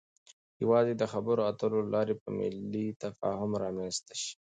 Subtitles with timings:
[0.63, 4.33] يوازې د خبرو اترو له لارې به ملی تفاهم رامنځته شي.